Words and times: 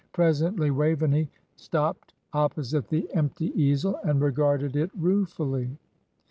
Presently 0.13 0.71
Waveney 0.71 1.29
stopped 1.57 2.15
opposite 2.33 2.87
the 2.87 3.07
empty 3.13 3.51
easel, 3.55 3.99
and 4.03 4.19
regarded 4.19 4.75
it 4.75 4.89
ruefully. 4.97 5.77